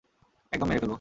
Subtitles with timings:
[0.53, 0.89] একদম মেরে ফেলবো।